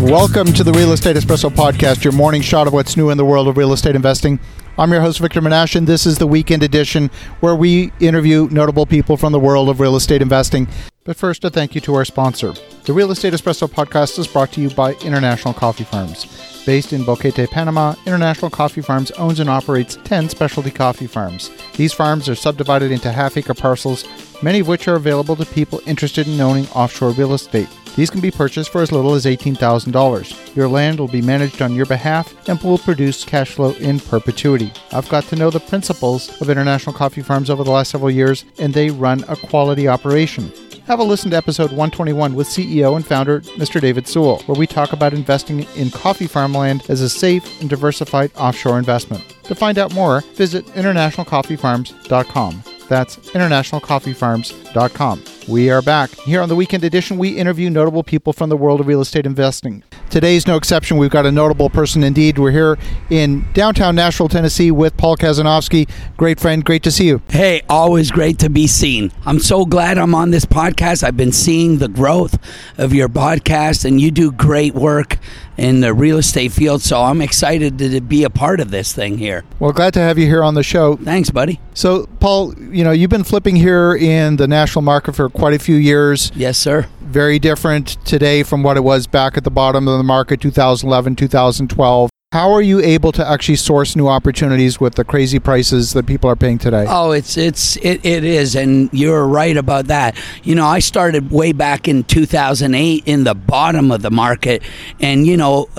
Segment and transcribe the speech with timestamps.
[0.00, 3.24] Welcome to the Real Estate Espresso Podcast, your morning shot of what's new in the
[3.24, 4.38] world of real estate investing.
[4.78, 7.10] I'm your host, Victor Menashe, and this is the weekend edition
[7.40, 10.68] where we interview notable people from the world of real estate investing.
[11.02, 12.54] But first, a thank you to our sponsor.
[12.84, 16.26] The Real Estate Espresso Podcast is brought to you by International Coffee Farms.
[16.64, 21.50] Based in Boquete, Panama, International Coffee Farms owns and operates 10 specialty coffee farms.
[21.76, 24.04] These farms are subdivided into half acre parcels,
[24.44, 27.68] many of which are available to people interested in owning offshore real estate.
[27.98, 30.54] These can be purchased for as little as $18,000.
[30.54, 34.72] Your land will be managed on your behalf and will produce cash flow in perpetuity.
[34.92, 38.44] I've got to know the principals of International Coffee Farms over the last several years,
[38.60, 40.52] and they run a quality operation.
[40.86, 43.80] Have a listen to episode 121 with CEO and founder Mr.
[43.80, 48.30] David Sewell, where we talk about investing in coffee farmland as a safe and diversified
[48.36, 49.24] offshore investment.
[49.46, 52.62] To find out more, visit internationalcoffeefarms.com.
[52.88, 55.37] That's internationalcoffeefarms.com.
[55.48, 56.10] We are back.
[56.10, 59.24] Here on the weekend edition, we interview notable people from the world of real estate
[59.24, 59.82] investing.
[60.10, 60.98] Today's no exception.
[60.98, 62.38] We've got a notable person indeed.
[62.38, 62.76] We're here
[63.08, 65.88] in downtown Nashville, Tennessee with Paul Kazanofski.
[66.18, 66.62] Great friend.
[66.62, 67.22] Great to see you.
[67.30, 69.10] Hey, always great to be seen.
[69.24, 71.02] I'm so glad I'm on this podcast.
[71.02, 72.38] I've been seeing the growth
[72.76, 75.16] of your podcast, and you do great work
[75.56, 76.82] in the real estate field.
[76.82, 79.44] So I'm excited to be a part of this thing here.
[79.58, 80.96] Well, glad to have you here on the show.
[80.96, 81.60] Thanks, buddy.
[81.74, 85.58] So, Paul, you know, you've been flipping here in the Nashville market for quite a
[85.58, 86.32] few years.
[86.34, 86.86] Yes, sir.
[87.00, 91.16] Very different today from what it was back at the bottom of the market 2011,
[91.16, 92.10] 2012.
[92.30, 96.28] How are you able to actually source new opportunities with the crazy prices that people
[96.28, 96.84] are paying today?
[96.86, 100.14] Oh, it's it's it, it is, and you're right about that.
[100.42, 104.62] You know, I started way back in 2008 in the bottom of the market,
[105.00, 105.70] and you know,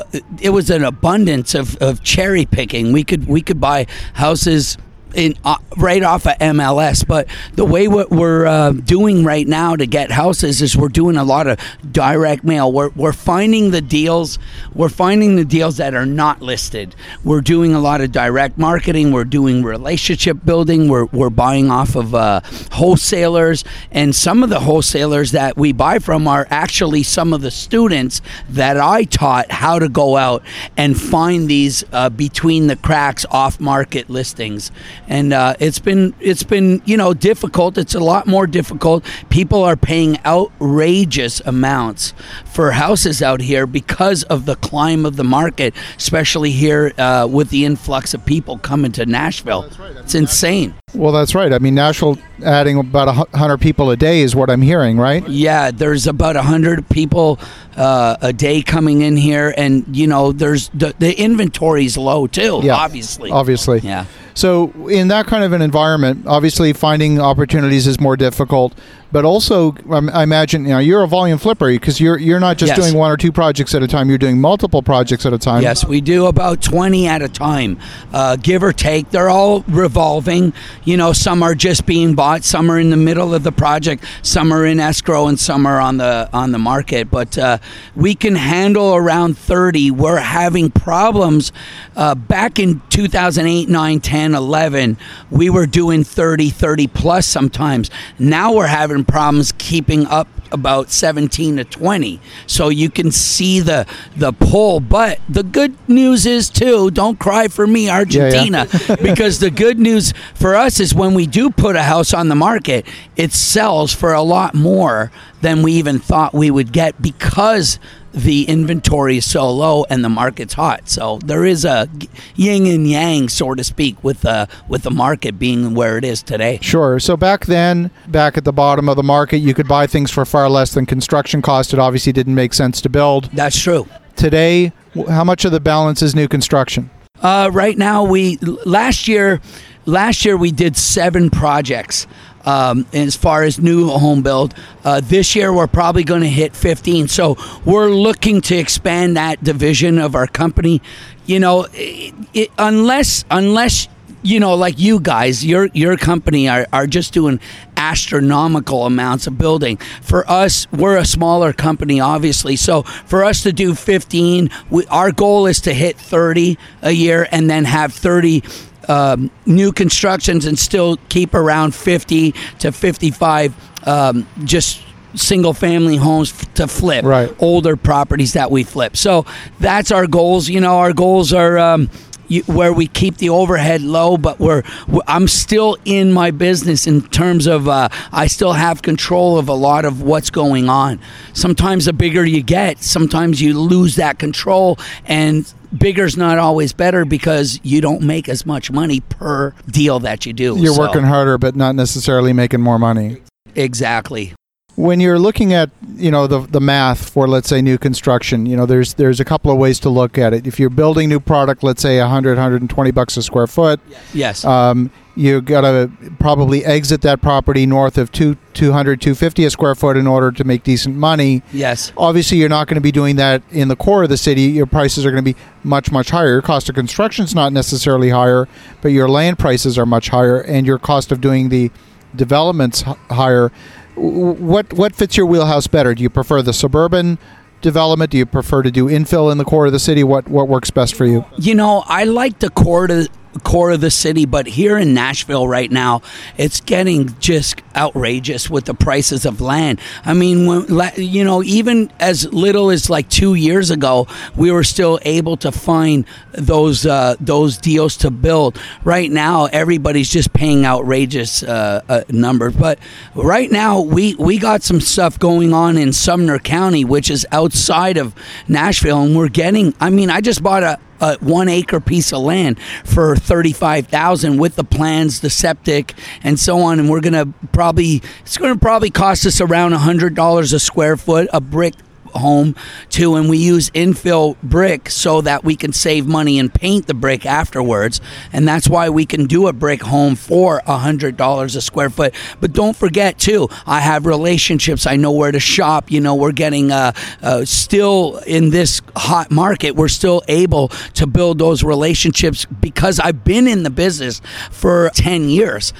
[0.42, 2.94] it was an abundance of, of cherry picking.
[2.94, 4.76] We could we could buy houses
[5.14, 7.06] in uh, right off of MLS.
[7.06, 11.18] But the way what we're uh, doing right now to get houses is we're doing
[11.18, 11.60] a lot of
[11.92, 12.72] direct mail.
[12.72, 14.40] We're we're finding the deals.
[14.74, 16.96] We're finding the deals that are not listed.
[17.24, 19.12] We're doing a lot of direct marketing.
[19.12, 20.88] We're doing relationship building.
[20.88, 26.00] We're we're buying off of uh, wholesalers, and some of the wholesalers that we buy
[26.00, 30.44] from are actually some of the students that I taught how to go out
[30.78, 34.72] and find these uh, between the cracks off market listings
[35.09, 37.78] and uh, it's been it's been you know difficult.
[37.78, 39.03] It's a lot more difficult.
[39.30, 42.14] People are paying outrageous amounts
[42.46, 47.50] for houses out here because of the climb of the market, especially here uh, with
[47.50, 49.64] the influx of people coming to Nashville.
[49.64, 49.80] Right.
[49.80, 50.75] I mean, it's insane.
[50.94, 51.53] Well, that's right.
[51.53, 55.28] I mean, Nashville adding about 100 people a day is what I'm hearing, right?
[55.28, 57.40] Yeah, there's about 100 people
[57.78, 62.62] uh, a day coming in here, and, you know, there's the, the inventory's low, too,
[62.64, 63.30] yeah, obviously.
[63.30, 63.80] Obviously.
[63.80, 64.06] Yeah.
[64.39, 68.73] So, in that kind of an environment, obviously finding opportunities is more difficult.
[69.12, 72.58] But also, um, I imagine you know you're a volume flipper because you're you're not
[72.58, 72.80] just yes.
[72.80, 74.08] doing one or two projects at a time.
[74.08, 75.64] You're doing multiple projects at a time.
[75.64, 77.80] Yes, we do about twenty at a time,
[78.14, 79.09] uh, give or take.
[79.09, 80.53] They're all revolving.
[80.84, 84.03] You know, some are just being bought, some are in the middle of the project,
[84.22, 87.09] some are in escrow, and some are on the on the market.
[87.09, 87.58] But uh,
[87.96, 89.90] we can handle around thirty.
[89.90, 91.52] We're having problems.
[91.96, 94.98] Uh, back in 2008, 9, 10, 11,
[95.30, 97.92] we were doing 30, 30 plus sometimes.
[98.18, 103.60] Now we're having having problems keeping up about 17 to 20 so you can see
[103.60, 103.86] the
[104.18, 108.96] the pull but the good news is too don't cry for me argentina yeah, yeah.
[109.02, 112.36] because the good news for us is when we do put a house on the
[112.36, 112.84] market
[113.16, 115.12] it sells for a lot more
[115.42, 117.80] than we even thought we would get because
[118.14, 120.90] the inventory is so low and the market's hot.
[120.90, 121.90] So there is a
[122.36, 126.24] yin and yang, so to speak, with the with the market being where it is
[126.24, 126.59] today.
[126.62, 127.00] Sure.
[127.00, 130.25] So back then, back at the bottom of the market, you could buy things for
[130.25, 131.74] far less than construction cost.
[131.74, 133.25] It obviously didn't make sense to build.
[133.34, 133.88] That's true.
[134.16, 134.74] Today,
[135.08, 136.90] how much of the balance is new construction?
[137.22, 139.42] Uh, right now, we last year,
[139.86, 142.08] last year we did seven projects
[142.45, 144.53] um, as far as new home build.
[144.83, 147.07] Uh, this year, we're probably going to hit 15.
[147.07, 150.81] So we're looking to expand that division of our company.
[151.25, 153.88] You know, it, it, unless unless
[154.21, 157.39] you know, like you guys, your your company are, are just doing
[157.77, 159.77] astronomical amounts of building.
[160.01, 162.56] For us, we're a smaller company, obviously.
[162.56, 167.27] So for us to do 15, we, our goal is to hit 30 a year
[167.31, 168.44] and then have 30
[168.89, 174.83] um, new constructions and still keep around 50 to 55 um, just
[175.15, 177.33] single family homes to flip right.
[177.39, 179.25] older properties that we flip so
[179.59, 181.89] that's our goals you know our goals are um,
[182.30, 186.88] you, where we keep the overhead low, but we're, we're I'm still in my business
[186.88, 191.00] in terms of uh, I still have control of a lot of what's going on.
[191.33, 197.06] Sometimes the bigger you get, sometimes you lose that control, and bigger's not always better
[197.06, 200.56] because you don't make as much money per deal that you do.
[200.57, 203.18] You're So- working harder, but not necessarily making more money.
[203.56, 204.33] exactly.
[204.80, 208.56] When you're looking at you know the the math for let's say new construction you
[208.56, 210.48] know there's there's a couple of ways to look at it.
[210.48, 213.80] If you're building new product let's say 100 120 bucks a square foot
[214.14, 214.46] Yes.
[214.46, 219.76] um, you got to probably exit that property north of two, 200 250 a square
[219.76, 221.42] foot in order to make decent money.
[221.52, 221.92] Yes.
[221.98, 224.44] obviously you're not going to be doing that in the core of the city.
[224.44, 226.30] Your prices are going to be much much higher.
[226.30, 228.48] Your cost of construction is not necessarily higher
[228.81, 231.70] but your land prices are much higher and your cost of doing the
[232.16, 233.52] developments h- higher
[234.00, 235.94] what what fits your wheelhouse better?
[235.94, 237.18] Do you prefer the suburban
[237.62, 238.12] development?
[238.12, 240.04] Do you prefer to do infill in the core of the city?
[240.04, 241.25] What what works best for you?
[241.38, 243.10] You know, I like the core to
[243.44, 246.02] core of the city, but here in Nashville right now,
[246.38, 249.80] it's getting just outrageous with the prices of land.
[250.04, 254.64] I mean, when, you know, even as little as like two years ago, we were
[254.64, 258.60] still able to find those uh, those deals to build.
[258.84, 262.56] Right now, everybody's just paying outrageous uh, uh, numbers.
[262.56, 262.80] But
[263.16, 267.98] right now, we we got some stuff going on in Sumner County, which is outside
[267.98, 268.16] of
[268.48, 269.74] Nashville, and we're getting.
[269.80, 273.88] I mean, I just bought a a one acre piece of land for thirty five
[273.88, 275.94] thousand with the plans, the septic,
[276.24, 276.80] and so on.
[276.80, 281.28] And we're gonna probably it's gonna probably cost us around hundred dollars a square foot,
[281.34, 281.74] a brick
[282.13, 282.56] home
[282.89, 286.94] too and we use infill brick so that we can save money and paint the
[286.94, 288.01] brick afterwards.
[288.33, 291.89] And that's why we can do a brick home for a hundred dollars a square
[291.89, 292.13] foot.
[292.39, 294.85] But don't forget too i have relationships.
[294.85, 295.91] I know where to shop.
[295.91, 296.91] You know we're getting uh,
[297.21, 303.23] uh, still in this hot market we're still able to build those relationships because i've
[303.23, 304.21] been in the business
[304.51, 305.73] for 10 years.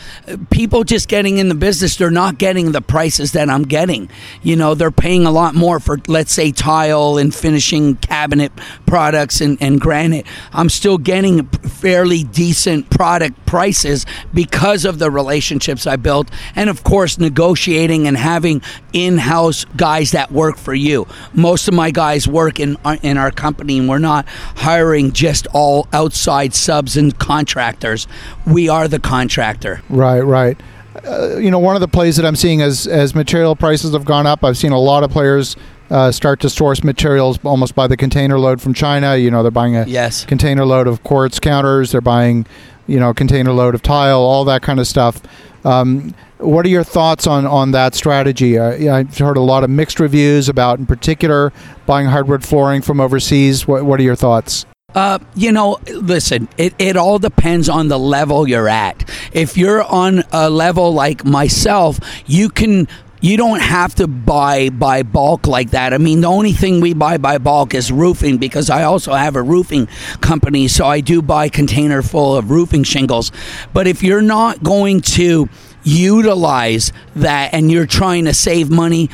[0.50, 4.10] People just getting in the business they're not getting the prices that i'm getting.
[4.42, 8.52] You know they're paying a lot more for let's say tile and finishing cabinet
[8.86, 15.88] products and, and granite i'm still getting fairly decent product prices because of the relationships
[15.88, 18.62] i built and of course negotiating and having
[18.92, 21.08] in-house guys that work for you.
[21.34, 25.48] Most of my guys work in our, in our company and we're not hiring just
[25.54, 28.08] all outside subs and contractors.
[28.46, 29.82] We are the contractor.
[29.90, 30.60] Right, right.
[31.06, 34.04] Uh, you know, one of the plays that I'm seeing as as material prices have
[34.04, 35.56] gone up, I've seen a lot of players
[35.90, 39.16] uh, start to source materials almost by the container load from China.
[39.16, 42.46] You know, they're buying a yes container load of quartz counters, they're buying,
[42.88, 45.22] you know, a container load of tile, all that kind of stuff.
[45.66, 48.58] Um, what are your thoughts on on that strategy?
[48.58, 51.52] Uh, yeah, I've heard a lot of mixed reviews about, in particular,
[51.86, 53.68] buying hardwood flooring from overseas.
[53.68, 54.66] What what are your thoughts?
[54.96, 59.08] Uh, you know, listen, it, it all depends on the level you're at.
[59.34, 62.88] If you're on a level like myself, you can.
[63.22, 65.94] You don't have to buy by bulk like that.
[65.94, 69.36] I mean, the only thing we buy by bulk is roofing because I also have
[69.36, 69.88] a roofing
[70.22, 73.32] company, so I do buy container full of roofing shingles.
[73.74, 75.50] But if you're not going to
[75.84, 79.10] utilize that and you're trying to save money,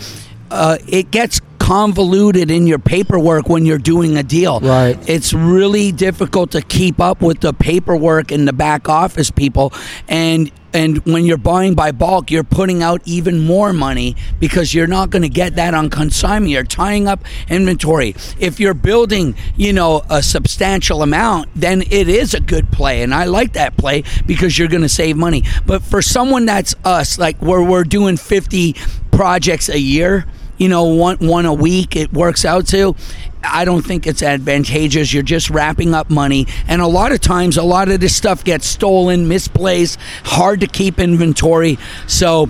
[0.51, 4.59] uh, it gets convoluted in your paperwork when you're doing a deal.
[4.59, 4.97] Right.
[5.09, 9.73] It's really difficult to keep up with the paperwork and the back office people
[10.07, 14.87] and and when you're buying by bulk, you're putting out even more money because you're
[14.87, 16.51] not going to get that on consignment.
[16.51, 18.13] You're tying up inventory.
[18.39, 23.13] If you're building, you know, a substantial amount, then it is a good play, and
[23.13, 25.43] I like that play because you're going to save money.
[25.65, 28.75] But for someone that's us, like where we're doing 50
[29.11, 30.25] projects a year,
[30.57, 32.95] you know, one one a week it works out to.
[33.43, 35.13] I don't think it's advantageous.
[35.13, 38.43] You're just wrapping up money, and a lot of times, a lot of this stuff
[38.43, 41.77] gets stolen, misplaced, hard to keep inventory.
[42.07, 42.49] So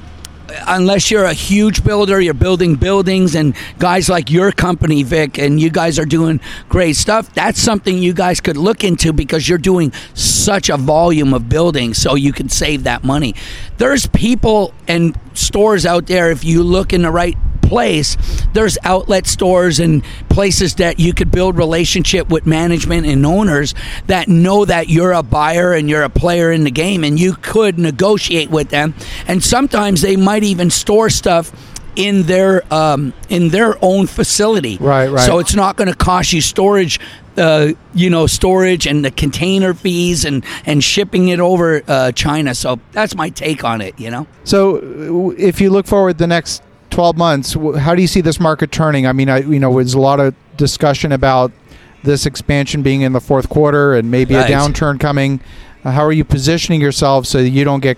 [0.67, 5.59] unless you're a huge builder, you're building buildings, and guys like your company, Vic, and
[5.59, 7.33] you guys are doing great stuff.
[7.33, 11.93] That's something you guys could look into because you're doing such a volume of building,
[11.93, 13.35] so you can save that money.
[13.77, 18.17] There's people and stores out there if you look in the right place
[18.53, 23.73] there's outlet stores and places that you could build relationship with management and owners
[24.07, 27.33] that know that you're a buyer and you're a player in the game and you
[27.41, 28.93] could negotiate with them.
[29.27, 31.51] And sometimes they might even store stuff
[31.95, 34.77] in their um, in their own facility.
[34.77, 35.25] Right, right.
[35.25, 36.99] so it's not going to cost you storage
[37.37, 42.53] uh, you know storage and the container fees and and shipping it over uh, China.
[42.53, 44.27] So that's my take on it you know?
[44.43, 46.61] So, uh, if you look forward the next
[46.95, 49.05] 12 months, how do you see this market turning?
[49.05, 51.51] I mean, I, you know, there's a lot of discussion about
[52.03, 54.49] this expansion being in the fourth quarter and maybe Right.
[54.49, 55.41] a downturn coming.
[55.83, 57.97] Uh, how are you positioning yourself so you don't get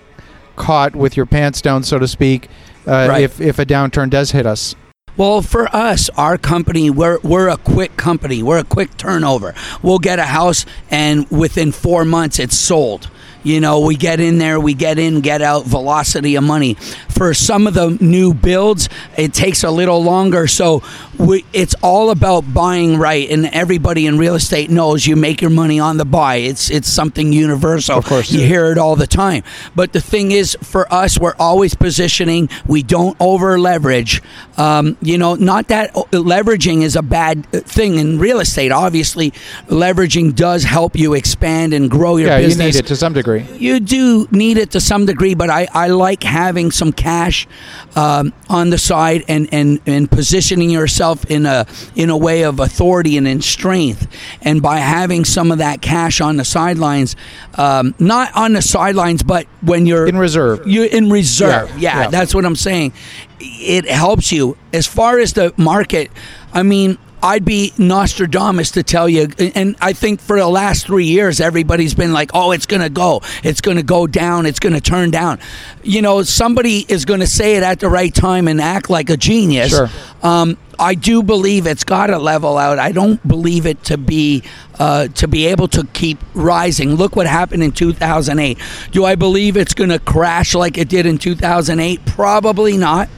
[0.56, 2.50] caught with your pants down, so to speak,
[2.88, 3.22] uh, Right.
[3.24, 4.74] if if a downturn does hit us?
[5.16, 8.42] Well, for us, our company, we're we're a quick company.
[8.42, 9.54] We're a quick turnover.
[9.84, 13.10] We'll get a house, and within four months, it's sold.
[13.48, 16.74] You know, we get in there, we get in, get out, velocity of money.
[17.08, 20.48] For some of the new builds, it takes a little longer.
[20.48, 20.84] So
[21.19, 25.50] we, it's all about buying right, and everybody in real estate knows you make your
[25.50, 26.36] money on the buy.
[26.36, 27.97] It's it's something universal.
[27.97, 28.31] Of course.
[28.31, 29.43] you hear it all the time.
[29.75, 32.50] But the thing is, for us, we're always positioning.
[32.67, 34.21] We don't over leverage.
[34.57, 38.71] Um, you know, not that leveraging is a bad thing in real estate.
[38.71, 39.31] Obviously,
[39.67, 43.13] leveraging does help you expand and grow your yeah, business you need it to some
[43.13, 43.43] degree.
[43.57, 47.47] you do need it to some degree, but I, I like having some cash
[47.95, 52.59] um, on the side and, and, and positioning yourself in a in a way of
[52.59, 54.07] authority and in strength.
[54.41, 57.15] And by having some of that cash on the sidelines,
[57.55, 60.65] um, not on the sidelines, but when you're In reserve.
[60.67, 61.69] you're in reserve.
[61.71, 62.07] Yeah, Yeah, yeah.
[62.09, 62.93] that's what I'm saying.
[63.39, 66.09] It helps you as far as the market.
[66.53, 66.97] I mean,
[67.27, 71.93] I'd be Nostradamus to tell you, and I think for the last three years, everybody's
[71.93, 75.39] been like, "Oh, it's gonna go, it's gonna go down, it's gonna turn down."
[75.84, 79.17] You know, somebody is gonna say it at the right time and act like a
[79.17, 79.72] genius.
[79.72, 79.89] Sure.
[80.24, 82.79] Um, I do believe it's got to level out.
[82.79, 84.43] I don't believe it to be
[84.79, 86.96] uh, to be able to keep rising.
[86.96, 88.57] Look what happened in 2008.
[88.91, 92.05] Do I believe it's going to crash like it did in 2008?
[92.05, 93.10] Probably not.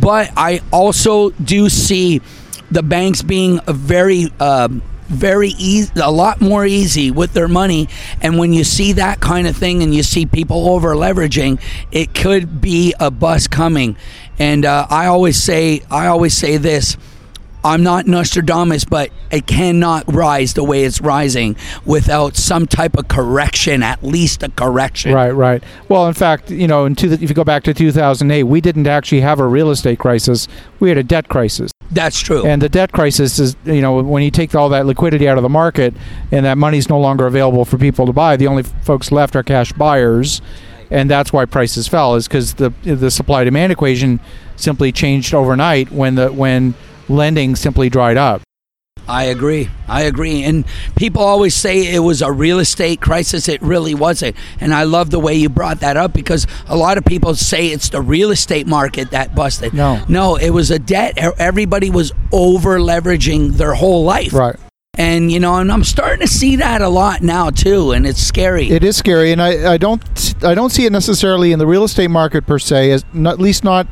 [0.00, 2.20] But I also do see
[2.70, 7.88] the banks being a very um very easy, a lot more easy with their money.
[8.20, 11.60] And when you see that kind of thing and you see people over leveraging,
[11.90, 13.96] it could be a bust coming.
[14.38, 16.96] And uh, I always say, I always say this.
[17.64, 23.08] I'm not Nostradamus, but it cannot rise the way it's rising without some type of
[23.08, 25.12] correction, at least a correction.
[25.12, 25.62] Right, right.
[25.88, 28.86] Well, in fact, you know, in two, if you go back to 2008, we didn't
[28.86, 30.46] actually have a real estate crisis.
[30.78, 31.72] We had a debt crisis.
[31.90, 32.44] That's true.
[32.44, 35.42] And the debt crisis is, you know, when you take all that liquidity out of
[35.42, 35.94] the market
[36.30, 39.42] and that money's no longer available for people to buy, the only folks left are
[39.42, 40.42] cash buyers.
[40.90, 44.20] And that's why prices fell, is because the the supply demand equation
[44.56, 46.74] simply changed overnight when the when
[47.10, 48.40] lending simply dried up.
[49.08, 49.70] I agree.
[49.88, 50.44] I agree.
[50.44, 53.48] And people always say it was a real estate crisis.
[53.48, 54.36] It really wasn't.
[54.60, 57.68] And I love the way you brought that up because a lot of people say
[57.68, 59.72] it's the real estate market that busted.
[59.72, 60.04] No.
[60.08, 61.16] No, it was a debt.
[61.16, 64.34] Everybody was over leveraging their whole life.
[64.34, 64.56] Right.
[64.98, 67.92] And, you know, and I'm starting to see that a lot now, too.
[67.92, 68.68] And it's scary.
[68.68, 70.02] It is scary, and I, I don't
[70.42, 73.40] I don't see it necessarily in the real estate market per se, as not, at
[73.40, 73.86] least not.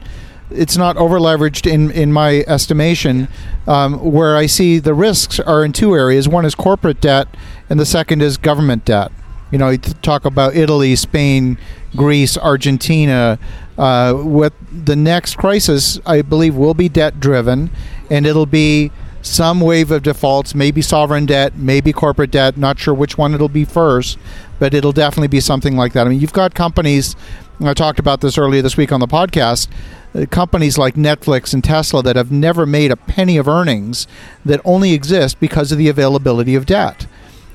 [0.50, 3.28] It's not over leveraged in, in my estimation.
[3.66, 6.28] Um, where I see the risks are in two areas.
[6.28, 7.28] One is corporate debt,
[7.68, 9.10] and the second is government debt.
[9.50, 11.58] You know, you talk about Italy, Spain,
[11.94, 13.38] Greece, Argentina.
[13.78, 17.70] Uh, what the next crisis, I believe, will be debt driven,
[18.10, 18.90] and it'll be
[19.22, 22.56] some wave of defaults, maybe sovereign debt, maybe corporate debt.
[22.56, 24.18] Not sure which one it'll be first,
[24.58, 26.06] but it'll definitely be something like that.
[26.06, 27.16] I mean, you've got companies.
[27.62, 29.68] I talked about this earlier this week on the podcast.
[30.14, 34.06] uh, Companies like Netflix and Tesla that have never made a penny of earnings
[34.44, 37.06] that only exist because of the availability of debt,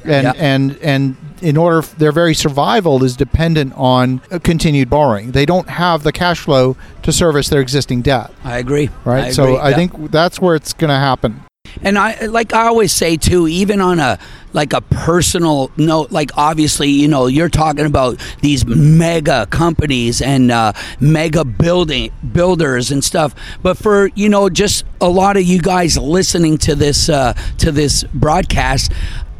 [0.03, 0.33] and Yeah.
[0.37, 5.31] and and in order their very survival is dependent on uh, continued borrowing.
[5.31, 8.89] They don't have the cash flow to service their existing debt, I agree.
[9.05, 9.25] right?
[9.25, 9.57] I so agree.
[9.57, 9.75] I Yeah.
[9.75, 11.41] think that's where it's going to happen.
[11.81, 14.19] And I like I always say too, even on a
[14.53, 20.51] like a personal note, like obviously, you know, you're talking about these mega companies and
[20.51, 23.33] uh, mega building builders and stuff.
[23.61, 27.71] But for you know, just a lot of you guys listening to this uh, to
[27.71, 28.91] this broadcast.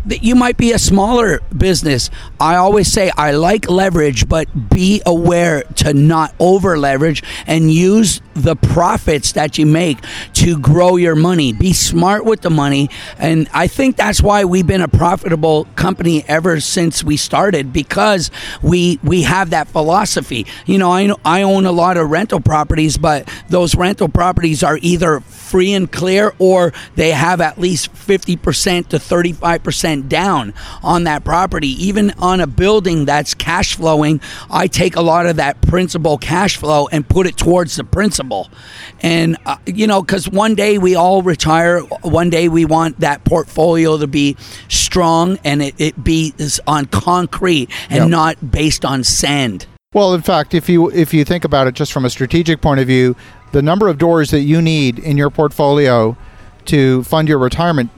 [0.05, 2.10] That you might be a smaller business.
[2.39, 8.22] I always say I like leverage, but be aware to not over leverage and use
[8.34, 10.00] the profits that you make
[10.34, 11.53] to grow your money.
[11.53, 12.89] Be smart with the money.
[13.17, 18.31] And I think that's why we've been a profitable company ever since we started because
[18.62, 20.46] we we have that philosophy.
[20.65, 24.63] You know, I know, I own a lot of rental properties, but those rental properties
[24.63, 31.04] are either free and clear or they have at least 50% to 35% down on
[31.04, 31.70] that property.
[31.86, 36.58] Even on a building that's cash flowing, I take a lot of that principal cash
[36.58, 38.50] flow and put it towards the principal.
[39.02, 43.24] And, uh, you know, because one day we all retire, one day we want that
[43.26, 44.38] portfolio to be
[44.70, 48.10] strong and it, it be is on concrete and Yep.
[48.10, 49.66] not based on sand.
[49.94, 52.80] Well, in fact, if you if you think about it just from a strategic point
[52.80, 53.16] of view,
[53.52, 56.16] the number of doors that you need in your portfolio
[56.66, 57.90] to fund your retirement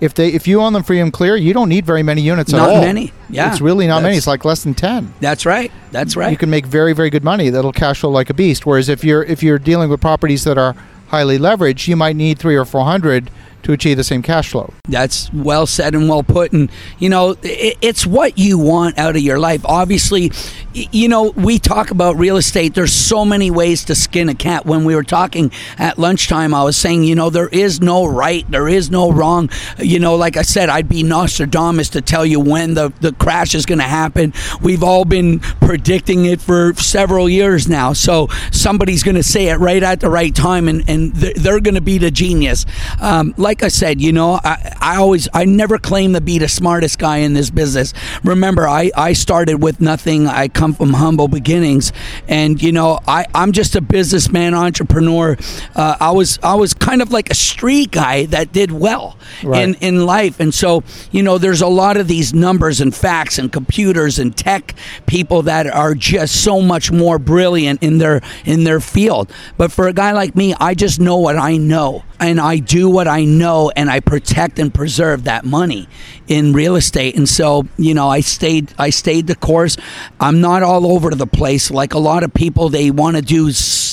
[0.00, 2.52] if they if you own them free and clear, you don't need very many units
[2.52, 2.74] Not at all.
[2.76, 3.12] Not many.
[3.28, 4.16] Yeah, it's really not many.
[4.16, 5.12] It's like less than ten.
[5.20, 5.70] That's right.
[5.92, 6.30] That's right.
[6.30, 7.50] You can make very very good money.
[7.50, 8.66] That'll cash flow like a beast.
[8.66, 10.74] Whereas if you're if you're dealing with properties that are
[11.08, 13.30] highly leveraged, you might need three or four hundred
[13.62, 14.72] to achieve the same cash flow.
[14.88, 16.52] That's well said and well put.
[16.52, 19.62] And, you know, it's what you want out of your life.
[19.64, 20.32] Obviously,
[20.72, 22.74] you know, we talk about real estate.
[22.74, 24.66] There's so many ways to skin a cat.
[24.66, 28.48] When we were talking at lunchtime, I was saying, you know, there is no right,
[28.50, 29.50] there is no wrong.
[29.78, 33.54] You know, like I said, I'd be Nostradamus to tell you when the, the crash
[33.54, 34.32] is going to happen.
[34.60, 37.92] We've all been predicting it for several years now.
[37.92, 41.74] So somebody's going to say it right at the right time, and, and they're, going
[41.74, 42.64] to be the genius.
[43.02, 46.48] Um, like I said, you know, I, I always, I never claim to be the
[46.48, 47.92] smartest guy in this business.
[48.24, 50.26] Remember, I, I started with nothing.
[50.26, 51.92] I come from humble beginnings,
[52.28, 55.36] and you know, I, I'm just a businessman, entrepreneur.
[55.74, 59.62] Uh, I was, I was kind of like a street guy that did well Right.
[59.62, 63.38] in in life, and so you know, there's a lot of these numbers and facts
[63.38, 64.74] and computers and tech
[65.06, 69.30] people that are just so much more brilliant in their in their field.
[69.56, 72.88] But for a guy like me, I just know what I know, and I do
[72.90, 73.39] what I know,
[73.76, 75.88] and I protect and preserve that money
[76.28, 77.16] in real estate.
[77.16, 79.76] And so, you know, I stayed I stayed the course.
[80.18, 82.68] I'm not all over the place like a lot of people.
[82.68, 83.50] They want to do.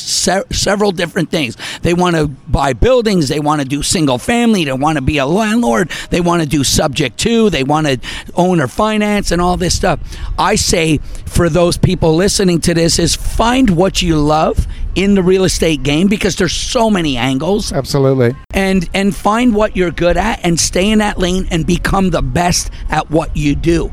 [0.08, 1.58] Se- several different things.
[1.82, 3.28] They want to buy buildings.
[3.30, 4.64] They want to do single family.
[4.66, 5.90] They want to be a landlord.
[6.10, 7.50] They want to do subject to.
[7.50, 8.00] They want to
[8.36, 10.00] own or finance and all this stuff.
[10.40, 15.22] I say for those people listening to this is find what you love in the
[15.22, 18.36] real estate game because there's so many angles Absolutely.
[18.52, 22.22] and and find what you're good at and stay in that lane and become the
[22.24, 23.92] best at what you do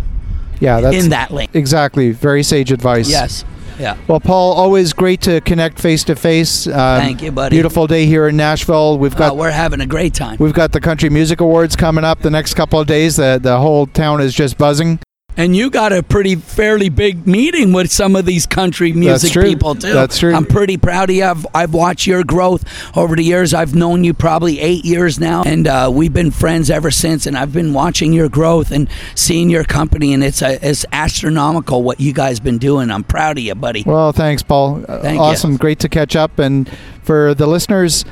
[0.61, 1.49] Yeah, that's in that lane.
[1.53, 3.11] exactly very sage advice.
[3.11, 3.45] Yes.
[3.79, 3.97] Yeah.
[4.07, 6.65] Well, Paul, always great to connect face to face.
[6.65, 7.57] Thank you, buddy.
[7.57, 8.99] Beautiful day here in Nashville.
[8.99, 10.37] We've got Uh, we're having a great time.
[10.39, 13.17] we've got the Country Music Awards coming up the next couple of days.
[13.17, 14.99] The the whole town is just buzzing.
[15.37, 19.75] And you got a pretty fairly big meeting with some of these country music people
[19.75, 19.93] too.
[19.93, 20.33] That's true.
[20.33, 21.25] I'm pretty proud of you.
[21.25, 22.65] I've, I've watched your growth
[22.97, 23.53] over the years.
[23.53, 27.27] I've known you probably eight years now, and uh, we've been friends ever since.
[27.27, 31.83] And I've been watching your growth and seeing your company, and it's a, it's astronomical
[31.83, 32.91] what you guys been doing.
[32.91, 33.83] I'm proud of you, buddy.
[33.85, 34.83] Well, thanks, Paul.
[34.83, 35.21] Thank you.
[35.21, 35.57] awesome.
[35.57, 36.39] Great to catch up.
[36.39, 36.71] And
[37.03, 38.05] for the listeners,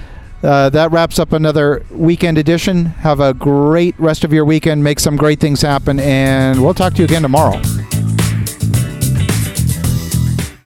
[0.42, 2.86] uh, that wraps up another weekend edition.
[2.86, 4.82] Have a great rest of your weekend.
[4.82, 6.00] Make some great things happen.
[6.00, 7.60] And we'll talk to you again tomorrow.